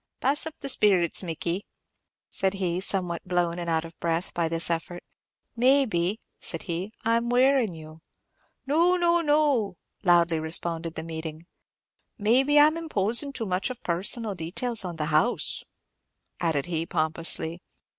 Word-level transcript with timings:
Pass 0.19 0.47
up 0.47 0.55
the 0.61 0.67
sperits, 0.69 1.21
Mickey," 1.21 1.63
said 2.27 2.55
he, 2.55 2.81
somewhat 2.81 3.21
blown 3.27 3.59
and 3.59 3.69
out 3.69 3.85
of 3.85 3.95
breath 3.99 4.33
by 4.33 4.49
this 4.49 4.71
effort. 4.71 5.03
"Maybe," 5.55 6.19
said 6.39 6.63
he, 6.63 6.91
"I'm 7.05 7.29
wearin' 7.29 7.75
you." 7.75 8.01
"No, 8.65 8.95
no, 8.97 9.21
no," 9.21 9.77
loudly 10.01 10.39
responded 10.39 10.95
the 10.95 11.03
meeting. 11.03 11.45
"Maybe 12.17 12.59
I'm 12.59 12.77
imposin' 12.77 13.31
too 13.31 13.45
much 13.45 13.69
of 13.69 13.83
personal 13.83 14.33
details 14.33 14.83
on 14.83 14.95
the 14.95 15.05
house," 15.13 15.63
added 16.39 16.65
he, 16.65 16.87
pompously. 16.87 17.61